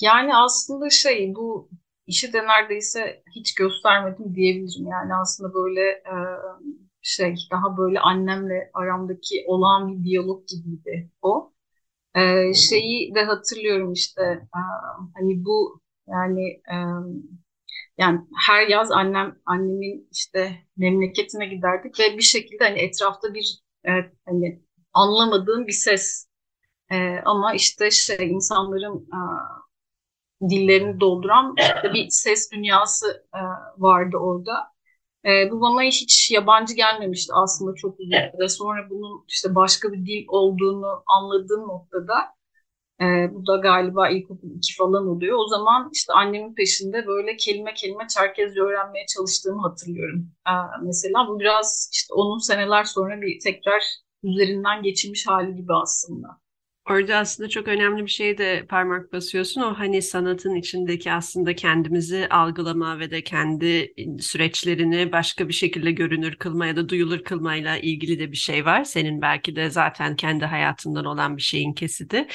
Yani 0.00 0.36
aslında 0.36 0.90
şey 0.90 1.34
bu 1.34 1.70
işi 2.06 2.32
de 2.32 2.46
neredeyse 2.46 3.22
hiç 3.36 3.54
göstermedim 3.54 4.34
diyebilirim. 4.34 4.86
Yani 4.86 5.14
aslında 5.14 5.54
böyle 5.54 6.02
şey 7.02 7.34
daha 7.52 7.76
böyle 7.76 8.00
annemle 8.00 8.70
aramdaki 8.74 9.44
olan 9.46 9.88
bir 9.98 10.04
diyalog 10.04 10.48
gibiydi 10.48 11.10
o. 11.22 11.52
Ee, 12.18 12.54
şeyi 12.54 13.14
de 13.14 13.24
hatırlıyorum 13.24 13.92
işte 13.92 14.22
e, 14.22 14.60
hani 15.16 15.44
bu 15.44 15.80
yani 16.08 16.42
e, 16.72 16.76
yani 17.98 18.20
her 18.46 18.66
yaz 18.68 18.90
annem 18.92 19.36
annemin 19.46 20.08
işte 20.12 20.58
memleketine 20.76 21.46
giderdik 21.46 22.00
ve 22.00 22.16
bir 22.16 22.22
şekilde 22.22 22.64
hani 22.64 22.78
etrafta 22.78 23.34
bir 23.34 23.60
e, 23.88 23.90
hani 24.28 24.62
anlamadığım 24.92 25.66
bir 25.66 25.72
ses 25.72 26.26
e, 26.92 27.18
ama 27.26 27.54
işte 27.54 27.90
şey 27.92 28.30
insanların 28.32 29.08
e, 29.12 29.18
dillerini 30.50 31.00
dolduran 31.00 31.54
işte 31.58 31.92
bir 31.94 32.06
ses 32.10 32.52
dünyası 32.52 33.26
e, 33.34 33.40
vardı 33.78 34.16
orada. 34.16 34.72
E, 35.24 35.50
bu 35.50 35.60
bana 35.60 35.82
hiç 35.82 36.30
yabancı 36.30 36.74
gelmemişti 36.74 37.32
aslında 37.34 37.74
çok 37.74 38.00
uzun 38.00 38.10
süre. 38.32 38.48
Sonra 38.48 38.90
bunun 38.90 39.24
işte 39.28 39.54
başka 39.54 39.92
bir 39.92 40.06
dil 40.06 40.24
olduğunu 40.28 41.02
anladığım 41.06 41.68
noktada 41.68 42.14
e, 43.00 43.04
bu 43.34 43.46
da 43.46 43.56
galiba 43.56 44.08
ilkokul 44.08 44.50
2 44.56 44.76
falan 44.76 45.06
oluyor. 45.08 45.38
O 45.38 45.48
zaman 45.48 45.90
işte 45.92 46.12
annemin 46.12 46.54
peşinde 46.54 47.06
böyle 47.06 47.36
kelime 47.36 47.74
kelime 47.74 48.08
Çerkezce 48.08 48.60
öğrenmeye 48.60 49.06
çalıştığımı 49.06 49.62
hatırlıyorum. 49.62 50.30
E, 50.48 50.52
mesela 50.82 51.28
bu 51.28 51.40
biraz 51.40 51.90
işte 51.92 52.14
onun 52.14 52.38
seneler 52.38 52.84
sonra 52.84 53.20
bir 53.20 53.40
tekrar 53.40 53.82
üzerinden 54.22 54.82
geçilmiş 54.82 55.26
hali 55.26 55.54
gibi 55.56 55.74
aslında. 55.74 56.28
Orada 56.90 57.16
aslında 57.16 57.48
çok 57.48 57.68
önemli 57.68 58.02
bir 58.02 58.10
şey 58.10 58.38
de 58.38 58.66
parmak 58.68 59.12
basıyorsun. 59.12 59.60
O 59.60 59.74
hani 59.78 60.02
sanatın 60.02 60.54
içindeki 60.54 61.12
aslında 61.12 61.54
kendimizi 61.54 62.26
algılama 62.30 62.98
ve 62.98 63.10
de 63.10 63.24
kendi 63.24 63.94
süreçlerini 64.20 65.12
başka 65.12 65.48
bir 65.48 65.52
şekilde 65.52 65.92
görünür 65.92 66.36
kılma 66.36 66.66
ya 66.66 66.76
da 66.76 66.88
duyulur 66.88 67.24
kılmayla 67.24 67.76
ilgili 67.76 68.18
de 68.18 68.32
bir 68.32 68.36
şey 68.36 68.64
var. 68.64 68.84
Senin 68.84 69.22
belki 69.22 69.56
de 69.56 69.70
zaten 69.70 70.16
kendi 70.16 70.44
hayatından 70.44 71.04
olan 71.04 71.36
bir 71.36 71.42
şeyin 71.42 71.72
kesidi. 71.72 72.26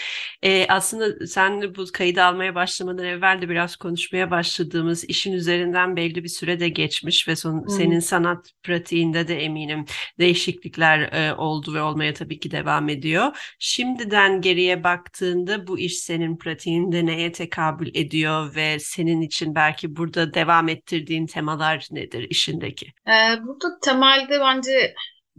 Ee, 0.44 0.66
aslında 0.70 1.28
sen 1.28 1.76
bu 1.76 1.86
kaydı 1.94 2.24
almaya 2.24 2.56
başlamadan 2.56 3.06
evvel 3.06 3.42
de 3.42 3.50
biraz 3.50 3.76
konuşmaya 3.76 4.32
başladığımız 4.32 5.04
işin 5.04 5.34
üzerinden 5.34 5.96
belli 5.96 6.24
bir 6.24 6.30
süre 6.30 6.60
de 6.60 6.70
geçmiş 6.70 7.28
ve 7.28 7.36
son, 7.36 7.62
hmm. 7.62 7.70
senin 7.70 8.00
sanat 8.00 8.52
pratiğinde 8.64 9.28
de 9.28 9.44
eminim 9.44 9.86
değişiklikler 10.20 11.00
e, 11.00 11.34
oldu 11.36 11.74
ve 11.74 11.82
olmaya 11.82 12.14
tabii 12.14 12.40
ki 12.40 12.52
devam 12.52 12.90
ediyor. 12.90 13.56
Şimdiden 13.60 14.43
geriye 14.44 14.84
baktığında 14.84 15.68
bu 15.68 15.80
iş 15.80 16.00
senin 16.00 16.38
pratiğinde 16.38 17.06
neye 17.06 17.32
tekabül 17.32 17.92
ediyor 17.96 18.56
ve 18.56 18.80
senin 18.80 19.22
için 19.22 19.56
belki 19.56 19.96
burada 19.96 20.34
devam 20.34 20.70
ettirdiğin 20.70 21.26
temalar 21.28 21.88
nedir 21.92 22.28
işindeki? 22.30 22.86
Ee, 23.08 23.44
burada 23.44 23.80
temelde 23.82 24.40
bence 24.40 24.94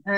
e, 0.09 0.15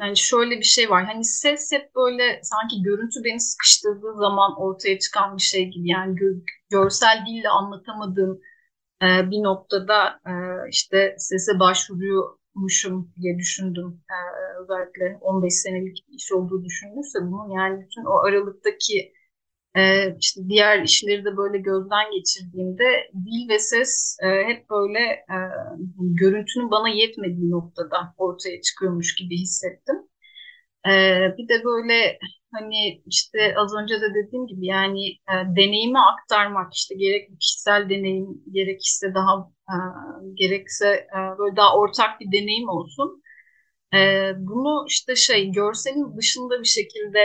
yani 0.00 0.16
şöyle 0.16 0.58
bir 0.58 0.64
şey 0.64 0.90
var. 0.90 1.04
Hani 1.04 1.24
ses 1.24 1.72
hep 1.72 1.94
böyle 1.94 2.40
sanki 2.42 2.82
görüntü 2.82 3.24
beni 3.24 3.40
sıkıştırdığı 3.40 4.14
zaman 4.18 4.60
ortaya 4.60 4.98
çıkan 4.98 5.36
bir 5.36 5.42
şey 5.42 5.64
gibi. 5.64 5.88
Yani 5.88 6.14
gö 6.16 6.26
görsel 6.70 7.24
dille 7.26 7.48
anlatamadığım 7.48 8.40
e, 9.02 9.30
bir 9.30 9.42
noktada 9.42 10.20
e, 10.26 10.32
işte 10.70 11.14
sese 11.18 11.58
başvuruyor 11.58 12.37
muşum 12.58 13.12
diye 13.20 13.38
düşündüm. 13.38 14.00
Ee, 14.10 14.14
özellikle 14.62 15.18
15 15.20 15.54
senelik 15.54 16.04
iş 16.08 16.32
olduğu 16.32 16.64
düşünülürse 16.64 17.18
bunun 17.22 17.50
yani 17.50 17.82
bütün 17.84 18.04
o 18.04 18.18
aralıktaki 18.18 19.12
e, 19.76 20.16
işte 20.20 20.40
diğer 20.48 20.82
işleri 20.82 21.24
de 21.24 21.36
böyle 21.36 21.58
gözden 21.58 22.10
geçirdiğimde 22.12 23.10
dil 23.14 23.48
ve 23.48 23.58
ses 23.58 24.16
e, 24.22 24.28
hep 24.28 24.70
böyle 24.70 24.98
e, 25.00 25.36
görüntünün 25.98 26.70
bana 26.70 26.88
yetmediği 26.88 27.50
noktada 27.50 28.14
ortaya 28.18 28.60
çıkıyormuş 28.62 29.14
gibi 29.14 29.36
hissettim. 29.36 29.96
E, 30.86 30.90
bir 31.38 31.48
de 31.48 31.64
böyle 31.64 32.18
hani 32.52 33.02
işte 33.06 33.54
az 33.56 33.74
önce 33.82 33.94
de 34.00 34.14
dediğim 34.14 34.46
gibi 34.46 34.66
yani 34.66 35.08
e, 35.10 35.34
deneyimi 35.56 35.98
aktarmak 36.00 36.74
işte 36.74 36.94
gerek 36.94 37.40
kişisel 37.40 37.90
deneyim 37.90 38.42
gerekse 38.52 39.14
daha 39.14 39.50
e, 39.68 39.74
gerekse 40.34 41.06
böyle 41.38 41.56
daha 41.56 41.76
ortak 41.78 42.20
bir 42.20 42.32
deneyim 42.32 42.68
olsun. 42.68 43.22
E, 43.94 44.32
bunu 44.38 44.84
işte 44.88 45.16
şey 45.16 45.52
görselin 45.52 46.16
dışında 46.16 46.60
bir 46.60 46.68
şekilde 46.68 47.18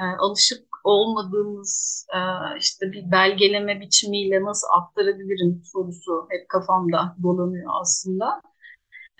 e, 0.00 0.04
alışık 0.18 0.66
olmadığımız 0.84 2.06
e, 2.14 2.18
işte 2.58 2.92
bir 2.92 3.10
belgeleme 3.10 3.80
biçimiyle 3.80 4.42
nasıl 4.44 4.66
aktarabilirim 4.78 5.62
sorusu 5.64 6.26
hep 6.30 6.48
kafamda 6.48 7.16
dolanıyor 7.22 7.70
aslında. 7.80 8.40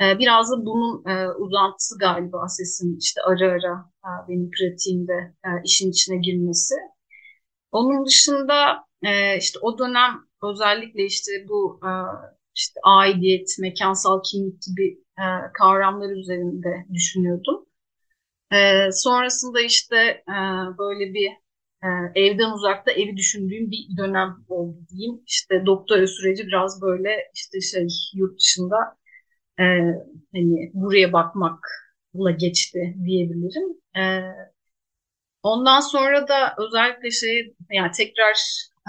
E, 0.01 0.19
biraz 0.19 0.51
da 0.53 0.67
bunun 0.67 1.05
e, 1.07 1.29
uzantısı 1.31 1.99
galiba 1.99 2.49
sesin 2.49 2.99
işte 2.99 3.21
ara 3.23 3.53
ara 3.53 3.91
e, 4.05 4.11
benim 4.29 4.51
pratiğimde 4.51 5.35
işin 5.65 5.91
içine 5.91 6.17
girmesi. 6.17 6.75
Onun 7.73 8.07
dışında 8.07 8.85
işte 9.39 9.59
o 9.63 9.79
dönem 9.79 10.25
özellikle 10.43 11.05
işte 11.05 11.33
bu 11.49 11.81
işte 12.61 12.81
aidiyet, 12.85 13.49
mekansal 13.61 14.23
kimlik 14.31 14.63
gibi 14.63 14.87
e, 15.19 15.25
kavramlar 15.59 16.11
üzerinde 16.17 16.87
düşünüyordum. 16.95 17.67
E, 18.53 18.93
sonrasında 18.93 19.61
işte 19.61 19.97
e, 20.29 20.35
böyle 20.79 21.15
bir 21.15 21.29
e, 21.85 21.89
evden 22.15 22.53
uzakta 22.53 22.91
evi 22.93 23.17
düşündüğüm 23.17 23.71
bir 23.71 23.97
dönem 23.97 24.37
oldu 24.49 24.79
diyeyim. 24.91 25.21
İşte 25.27 25.67
doktora 25.67 26.07
süreci 26.07 26.47
biraz 26.47 26.83
böyle 26.83 27.11
işte 27.35 27.61
şey 27.61 27.89
yurt 28.15 28.41
dışında 28.41 28.77
e, 29.61 29.65
hani 30.35 30.71
buraya 30.75 31.13
bakmakla 31.13 32.31
geçti 32.39 32.97
diyebilirim. 33.07 33.77
E, 33.97 34.23
ondan 35.43 35.81
sonra 35.81 36.29
da 36.29 36.55
özellikle 36.59 37.11
şey 37.11 37.55
yani 37.71 37.91
tekrar 37.93 38.37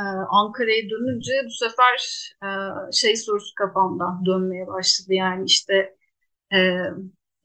e, 0.01 0.03
Ankara'ya 0.29 0.89
dönünce 0.89 1.31
bu 1.45 1.51
sefer 1.51 1.97
e, 2.43 2.47
şey 2.91 3.15
sorusu 3.15 3.55
kafamda 3.55 4.05
dönmeye 4.25 4.67
başladı. 4.67 5.13
Yani 5.13 5.45
işte 5.45 5.73
e, 6.53 6.57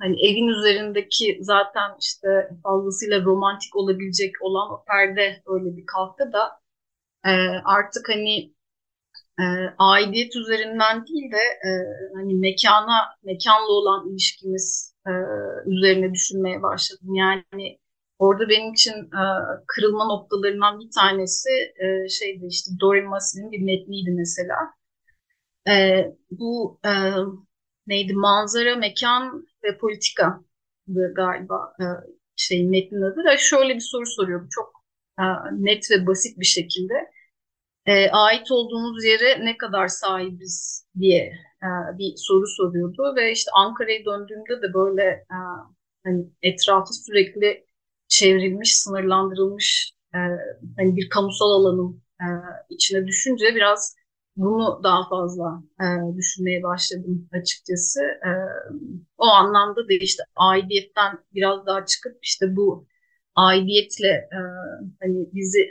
hani 0.00 0.26
evin 0.26 0.48
üzerindeki 0.48 1.38
zaten 1.40 1.90
işte 2.00 2.28
fazlasıyla 2.62 3.24
romantik 3.24 3.76
olabilecek 3.76 4.34
olan 4.40 4.72
o 4.72 4.84
perde 4.84 5.42
öyle 5.46 5.76
bir 5.76 5.86
kalktı 5.86 6.32
da 6.32 6.60
e, 7.30 7.32
artık 7.64 8.08
hani 8.08 8.56
aidiyet 9.78 10.36
üzerinden 10.36 11.06
değil 11.06 11.32
de 11.32 11.38
hani 12.14 12.34
mekana 12.34 13.16
mekanla 13.24 13.68
olan 13.72 14.10
ilişkimiz 14.10 14.96
üzerine 15.66 16.14
düşünmeye 16.14 16.62
başladım. 16.62 17.14
Yani 17.14 17.78
Orada 18.18 18.48
benim 18.48 18.72
için 18.72 18.92
e, 18.92 19.22
kırılma 19.66 20.04
noktalarından 20.04 20.80
bir 20.80 20.90
tanesi 20.90 21.50
e, 21.76 22.08
şeydi 22.08 22.46
işte 22.46 22.70
Doreen 22.80 23.08
Massey'nin 23.08 23.52
bir 23.52 23.62
metniydi 23.62 24.10
mesela. 24.10 24.56
E, 25.68 26.04
bu 26.30 26.80
e, 26.84 26.90
neydi? 27.86 28.14
Manzara, 28.14 28.76
mekan 28.76 29.46
ve 29.64 29.78
politika 29.78 30.40
galiba 31.16 31.74
e, 31.80 31.84
şey 32.36 32.66
metnin 32.68 33.02
adı. 33.02 33.24
Ve 33.24 33.38
şöyle 33.38 33.74
bir 33.74 33.80
soru 33.80 34.06
soruyordu 34.06 34.48
çok 34.50 34.84
e, 35.18 35.24
net 35.52 35.90
ve 35.90 36.06
basit 36.06 36.38
bir 36.40 36.46
şekilde. 36.46 36.94
E, 37.86 38.10
ait 38.10 38.50
olduğumuz 38.50 39.04
yere 39.04 39.44
ne 39.44 39.58
kadar 39.58 39.88
sahibiz 39.88 40.86
diye 41.00 41.32
e, 41.62 41.98
bir 41.98 42.14
soru 42.16 42.46
soruyordu 42.46 43.16
ve 43.16 43.32
işte 43.32 43.50
Ankara'ya 43.54 44.04
döndüğümde 44.04 44.62
de 44.62 44.74
böyle 44.74 45.02
e, 45.04 45.38
hani 46.04 46.26
etrafı 46.42 46.94
sürekli 46.94 47.66
çevrilmiş, 48.08 48.78
sınırlandırılmış 48.78 49.92
e, 50.14 50.18
hani 50.76 50.96
bir 50.96 51.08
kamusal 51.08 51.50
alanın 51.50 52.02
e, 52.20 52.26
içine 52.70 53.06
düşünce 53.06 53.54
biraz 53.54 53.96
bunu 54.36 54.80
daha 54.84 55.08
fazla 55.08 55.62
e, 55.80 56.16
düşünmeye 56.16 56.62
başladım 56.62 57.28
açıkçası. 57.32 58.00
E, 58.00 58.30
o 59.18 59.26
anlamda 59.26 59.80
da 59.88 59.92
işte 60.00 60.22
aidiyetten 60.36 61.18
biraz 61.34 61.66
daha 61.66 61.86
çıkıp 61.86 62.18
işte 62.22 62.56
bu 62.56 62.86
aidiyetle 63.34 64.08
e, 64.08 64.38
hani 65.00 65.28
bizi 65.34 65.70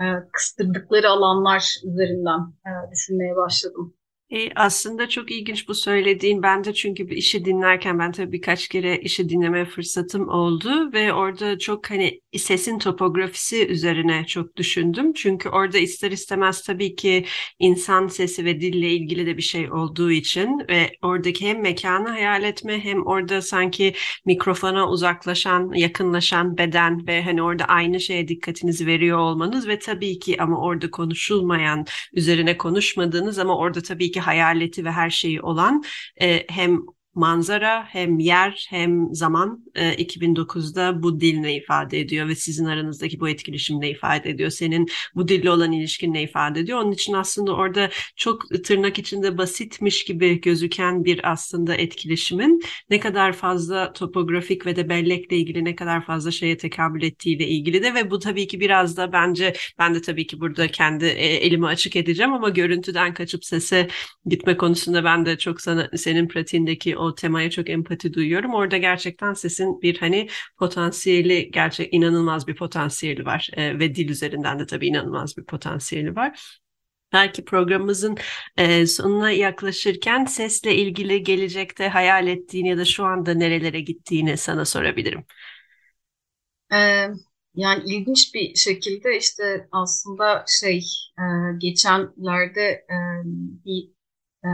e, 0.00 0.04
kıstırdıkları 0.32 1.08
alanlar 1.10 1.76
üzerinden 1.84 2.40
e, 2.66 2.70
düşünmeye 2.92 3.36
başladım. 3.36 3.94
E, 4.30 4.50
aslında 4.56 5.08
çok 5.08 5.30
ilginç 5.30 5.68
bu 5.68 5.74
söylediğin. 5.74 6.42
Ben 6.42 6.64
de 6.64 6.74
çünkü 6.74 7.08
bir 7.10 7.16
işi 7.16 7.44
dinlerken 7.44 7.98
ben 7.98 8.12
tabii 8.12 8.32
birkaç 8.32 8.68
kere 8.68 8.98
işi 8.98 9.28
dinleme 9.28 9.64
fırsatım 9.64 10.28
oldu 10.28 10.92
ve 10.92 11.12
orada 11.12 11.58
çok 11.58 11.90
hani 11.90 12.20
sesin 12.36 12.78
topografisi 12.78 13.66
üzerine 13.66 14.26
çok 14.26 14.56
düşündüm. 14.56 15.12
Çünkü 15.12 15.48
orada 15.48 15.78
ister 15.78 16.10
istemez 16.10 16.62
tabii 16.62 16.96
ki 16.96 17.24
insan 17.58 18.08
sesi 18.08 18.44
ve 18.44 18.60
dille 18.60 18.90
ilgili 18.90 19.26
de 19.26 19.36
bir 19.36 19.42
şey 19.42 19.72
olduğu 19.72 20.10
için 20.10 20.58
ve 20.68 20.92
oradaki 21.02 21.48
hem 21.48 21.60
mekanı 21.62 22.08
hayal 22.08 22.42
etme 22.44 22.84
hem 22.84 23.06
orada 23.06 23.42
sanki 23.42 23.94
mikrofona 24.26 24.88
uzaklaşan, 24.90 25.72
yakınlaşan 25.72 26.58
beden 26.58 27.06
ve 27.06 27.22
hani 27.22 27.42
orada 27.42 27.64
aynı 27.64 28.00
şeye 28.00 28.28
dikkatinizi 28.28 28.86
veriyor 28.86 29.18
olmanız 29.18 29.68
ve 29.68 29.78
tabii 29.78 30.18
ki 30.18 30.42
ama 30.42 30.60
orada 30.60 30.90
konuşulmayan, 30.90 31.84
üzerine 32.12 32.56
konuşmadığınız 32.56 33.38
ama 33.38 33.58
orada 33.58 33.82
tabii 33.82 34.10
ki 34.10 34.19
hayaleti 34.20 34.84
ve 34.84 34.92
her 34.92 35.10
şeyi 35.10 35.40
olan 35.42 35.82
e, 36.20 36.46
hem 36.48 36.80
manzara 37.14 37.84
hem 37.88 38.18
yer 38.18 38.66
hem 38.70 39.14
zaman 39.14 39.64
e, 39.74 39.94
2009'da 39.94 41.02
bu 41.02 41.20
dil 41.20 41.38
ne 41.38 41.56
ifade 41.56 42.00
ediyor 42.00 42.28
ve 42.28 42.34
sizin 42.34 42.64
aranızdaki 42.64 43.20
bu 43.20 43.28
etkileşim 43.28 43.80
ne 43.80 43.90
ifade 43.90 44.30
ediyor? 44.30 44.50
Senin 44.50 44.86
bu 45.14 45.28
dille 45.28 45.50
olan 45.50 45.72
ilişkin 45.72 46.14
ne 46.14 46.22
ifade 46.22 46.60
ediyor? 46.60 46.78
Onun 46.78 46.92
için 46.92 47.12
aslında 47.12 47.54
orada 47.54 47.90
çok 48.16 48.64
tırnak 48.64 48.98
içinde 48.98 49.38
basitmiş 49.38 50.04
gibi 50.04 50.40
gözüken 50.40 51.04
bir 51.04 51.32
aslında 51.32 51.74
etkileşimin 51.74 52.62
ne 52.90 53.00
kadar 53.00 53.32
fazla 53.32 53.92
topografik 53.92 54.66
ve 54.66 54.76
de 54.76 54.88
bellekle 54.88 55.36
ilgili 55.36 55.64
ne 55.64 55.76
kadar 55.76 56.04
fazla 56.06 56.30
şeye 56.30 56.56
tekabül 56.56 57.02
ettiğiyle 57.02 57.48
ilgili 57.48 57.82
de 57.82 57.94
ve 57.94 58.10
bu 58.10 58.18
tabii 58.18 58.46
ki 58.46 58.60
biraz 58.60 58.96
da 58.96 59.12
bence 59.12 59.54
ben 59.78 59.94
de 59.94 60.02
tabii 60.02 60.26
ki 60.26 60.40
burada 60.40 60.68
kendi 60.68 61.04
e, 61.04 61.26
elimi 61.26 61.66
açık 61.66 61.96
edeceğim 61.96 62.32
ama 62.32 62.48
görüntüden 62.48 63.14
kaçıp 63.14 63.44
sese 63.44 63.88
gitme 64.26 64.56
konusunda 64.56 65.04
ben 65.04 65.26
de 65.26 65.38
çok 65.38 65.60
sana 65.60 65.90
senin 65.96 66.28
pratiğindeki 66.28 66.96
o 67.00 67.14
temaya 67.14 67.50
çok 67.50 67.70
empati 67.70 68.14
duyuyorum. 68.14 68.54
Orada 68.54 68.76
gerçekten 68.76 69.34
sesin 69.34 69.82
bir 69.82 69.98
hani 69.98 70.28
potansiyeli 70.58 71.50
gerçek 71.50 71.94
inanılmaz 71.94 72.46
bir 72.48 72.56
potansiyeli 72.56 73.26
var 73.26 73.50
e, 73.52 73.78
ve 73.78 73.94
dil 73.94 74.08
üzerinden 74.08 74.58
de 74.58 74.66
tabii 74.66 74.86
inanılmaz 74.86 75.36
bir 75.36 75.44
potansiyeli 75.44 76.16
var. 76.16 76.60
Belki 77.12 77.44
programımızın 77.44 78.16
e, 78.56 78.86
sonuna 78.86 79.30
yaklaşırken 79.30 80.24
sesle 80.24 80.74
ilgili 80.74 81.22
gelecekte 81.22 81.88
hayal 81.88 82.26
ettiğini 82.26 82.68
ya 82.68 82.78
da 82.78 82.84
şu 82.84 83.04
anda 83.04 83.34
nerelere 83.34 83.80
gittiğini 83.80 84.36
sana 84.36 84.64
sorabilirim. 84.64 85.24
Ee, 86.72 87.08
yani 87.54 87.82
ilginç 87.86 88.34
bir 88.34 88.54
şekilde 88.54 89.18
işte 89.18 89.68
aslında 89.72 90.44
şey 90.48 90.78
e, 91.18 91.22
geçenlerde 91.58 92.62
e, 92.62 92.96
bir 93.64 93.90
e, 94.44 94.50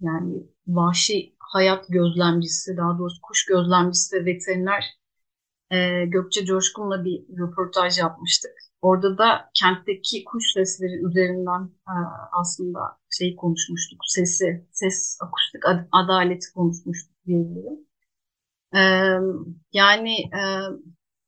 yani 0.00 0.42
vahşi 0.66 1.35
hayat 1.56 1.84
gözlemcisi, 1.88 2.76
daha 2.76 2.98
doğrusu 2.98 3.20
kuş 3.22 3.44
gözlemcisi 3.46 4.16
ve 4.16 4.24
veteriner 4.24 4.84
e, 5.70 6.04
Gökçe 6.06 6.44
Coşkun'la 6.44 7.04
bir 7.04 7.24
röportaj 7.38 7.98
yapmıştık. 7.98 8.52
Orada 8.82 9.18
da 9.18 9.50
kentteki 9.54 10.24
kuş 10.24 10.44
sesleri 10.54 11.06
üzerinden 11.06 11.70
e, 11.88 11.94
aslında 12.32 12.80
şey 13.10 13.36
konuşmuştuk. 13.36 14.00
Sesi, 14.06 14.66
ses 14.72 15.18
akustik 15.20 15.66
ad 15.66 15.88
adaleti 15.92 16.52
konuşmuştuk 16.54 17.16
diyebilirim. 17.26 17.78
E, 18.74 18.80
yani 19.72 20.14
e, 20.20 20.42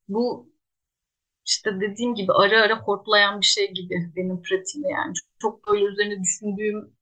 bu 0.09 0.53
işte 1.47 1.81
dediğim 1.81 2.15
gibi 2.15 2.33
ara 2.33 2.63
ara 2.63 2.81
hortlayan 2.81 3.41
bir 3.41 3.47
şey 3.47 3.73
gibi 3.75 4.13
benim 4.17 4.43
pratiğimde 4.43 4.89
yani. 4.89 5.13
Çok 5.39 5.69
böyle 5.69 5.85
üzerine 5.85 6.23
düşündüğüm 6.23 6.98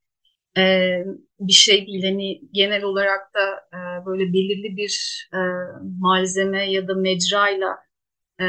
e, 0.56 1.04
bir 1.40 1.52
şey 1.52 1.86
değil. 1.86 2.04
Hani 2.04 2.40
genel 2.52 2.82
olarak 2.82 3.34
da 3.34 3.40
e, 3.76 4.06
böyle 4.06 4.32
belirli 4.32 4.76
bir 4.76 5.28
e, 5.34 5.38
malzeme 6.00 6.72
ya 6.72 6.88
da 6.88 6.94
mecrayla 6.94 7.78
e, 8.40 8.44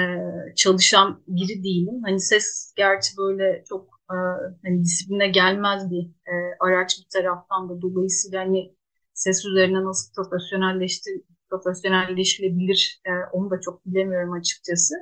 çalışan 0.56 1.24
biri 1.28 1.64
değilim. 1.64 2.02
Hani 2.06 2.20
ses 2.20 2.74
gerçi 2.78 3.18
böyle 3.18 3.64
çok 3.70 3.90
e, 4.12 4.16
hani 4.64 4.84
disipline 4.84 5.28
gelmez 5.28 5.92
bir 5.92 6.04
e, 6.28 6.34
araç 6.60 6.98
bir 7.00 7.10
taraftan 7.22 7.70
da 7.70 7.82
dolayısıyla 7.82 8.42
hani 8.42 8.76
ses 9.14 9.46
üzerine 9.46 9.84
nasıl 9.86 10.14
profesyonelleştir 10.14 11.22
profesyonelleşilebilir 11.50 13.02
e, 13.06 13.12
onu 13.34 13.52
da 13.52 13.62
çok 13.62 13.86
bilemiyorum 13.86 14.34
açıkçası. 14.34 14.96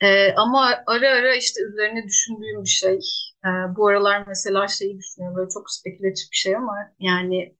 E, 0.00 0.32
ama 0.34 0.84
ara 0.86 1.10
ara 1.10 1.34
işte 1.36 1.60
üzerine 1.62 2.04
düşündüğüm 2.06 2.62
bir 2.64 2.68
şey. 2.68 2.98
E, 3.46 3.48
bu 3.76 3.88
aralar 3.88 4.24
mesela 4.28 4.68
şeyi 4.68 4.98
düşünüyorum 4.98 5.36
böyle 5.36 5.50
çok 5.50 5.70
spekülatif 5.70 6.30
bir 6.32 6.36
şey 6.36 6.56
ama 6.56 6.74
yani 7.00 7.56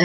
e, 0.00 0.04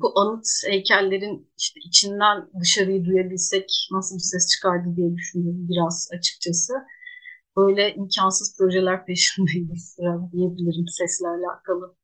bu 0.00 0.20
anıt 0.20 0.46
heykellerin 0.66 1.52
işte 1.58 1.80
içinden 1.86 2.50
dışarıyı 2.60 3.04
duyabilsek 3.04 3.88
nasıl 3.92 4.16
bir 4.16 4.22
ses 4.22 4.48
çıkardı 4.52 4.96
diye 4.96 5.14
düşünüyorum 5.16 5.68
biraz 5.68 6.08
açıkçası. 6.18 6.74
Böyle 7.56 7.94
imkansız 7.94 8.56
projeler 8.58 9.06
peşindeyiz 9.06 9.96
diyebilirim 10.32 10.88
sesle 10.88 11.28
alakalı. 11.28 11.96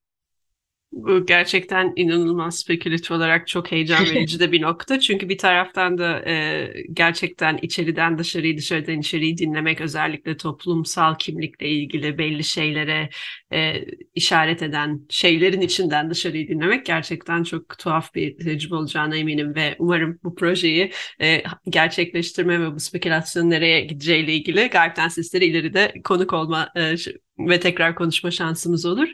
Bu 0.93 1.27
gerçekten 1.27 1.93
inanılmaz 1.97 2.59
spekülatif 2.59 3.11
olarak 3.11 3.49
çok 3.49 3.73
heyecan 3.73 4.05
verici 4.05 4.41
de 4.41 4.53
bir 4.53 4.63
nokta. 4.63 5.01
Çünkü 5.01 5.29
bir 5.29 5.39
taraftan 5.39 5.99
da 5.99 6.23
e, 6.27 6.67
gerçekten 6.93 7.59
içeriden 7.63 8.19
dışarıyı, 8.19 8.59
dışarıdan 8.59 8.99
içeriği 8.99 9.39
dinlemek 9.39 9.81
özellikle 9.81 10.37
toplumsal 10.37 11.15
kimlikle 11.15 11.69
ilgili 11.69 12.19
belli 12.19 12.45
şeylere 12.45 13.11
e, 13.53 13.85
işaret 14.15 14.63
eden 14.63 15.01
şeylerin 15.11 15.61
içinden 15.61 16.11
dışarıyı 16.11 16.49
dinlemek 16.49 16.87
gerçekten 16.87 17.43
çok 17.43 17.79
tuhaf 17.79 18.15
bir 18.15 18.39
tecrübe 18.39 18.75
olacağına 18.75 19.17
eminim 19.17 19.55
ve 19.55 19.77
umarım 19.79 20.19
bu 20.25 20.35
projeyi 20.35 20.93
e, 21.21 21.43
gerçekleştirme 21.69 22.61
ve 22.61 22.75
bu 22.75 22.81
spekülasyon 22.81 23.51
nereye 23.51 23.81
gideceğiyle 23.81 24.35
ilgili 24.35 24.69
Gaybden 24.69 25.09
Sesleri 25.09 25.45
ileride 25.45 25.93
konuk 26.05 26.33
olma 26.33 26.69
e, 26.77 26.95
ve 27.39 27.61
tekrar 27.61 27.95
konuşma 27.95 28.31
şansımız 28.31 28.87
olur. 28.87 29.09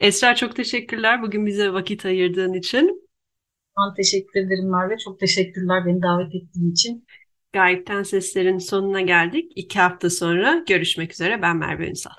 Esra 0.00 0.34
çok 0.34 0.56
teşekkürler 0.56 1.22
bugün 1.22 1.46
bize 1.46 1.72
vakit 1.72 2.04
ayırdığın 2.06 2.52
için. 2.52 3.08
Ben 3.78 3.94
teşekkür 3.94 4.40
ederim 4.40 4.70
Merve. 4.70 4.98
Çok 4.98 5.20
teşekkürler 5.20 5.86
beni 5.86 6.02
davet 6.02 6.34
ettiğin 6.34 6.72
için. 6.72 7.06
Gayipten 7.52 8.02
Sesler'in 8.02 8.58
sonuna 8.58 9.00
geldik. 9.00 9.52
İki 9.56 9.78
hafta 9.80 10.10
sonra 10.10 10.64
görüşmek 10.68 11.12
üzere. 11.12 11.42
Ben 11.42 11.56
Merve 11.56 11.88
Ünsal. 11.88 12.12